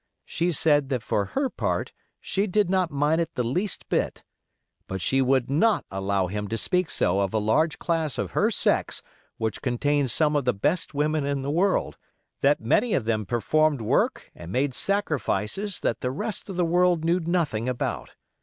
She 0.25 0.51
said 0.51 0.89
that 0.89 1.03
for 1.03 1.25
her 1.25 1.47
part 1.47 1.91
she 2.19 2.47
did 2.47 2.71
not 2.71 2.89
mind 2.89 3.21
it 3.21 3.35
the 3.35 3.43
least 3.43 3.87
bit; 3.87 4.23
but 4.87 4.99
she 4.99 5.21
would 5.21 5.47
not 5.47 5.85
allow 5.91 6.25
him 6.25 6.47
to 6.47 6.57
speak 6.57 6.89
so 6.89 7.19
of 7.19 7.35
a 7.35 7.37
large 7.37 7.77
class 7.77 8.17
of 8.17 8.31
her 8.31 8.49
sex 8.49 9.03
which 9.37 9.61
contained 9.61 10.09
some 10.09 10.35
of 10.35 10.43
the 10.45 10.55
best 10.55 10.95
women 10.95 11.23
in 11.23 11.43
the 11.43 11.51
world; 11.51 11.97
that 12.41 12.59
many 12.59 12.95
of 12.95 13.05
them 13.05 13.27
performed 13.27 13.79
work 13.79 14.31
and 14.33 14.51
made 14.51 14.73
sacrifices 14.73 15.81
that 15.81 16.01
the 16.01 16.09
rest 16.09 16.49
of 16.49 16.57
the 16.57 16.65
world 16.65 17.05
knew 17.05 17.19
nothing 17.19 17.69
about. 17.69 18.15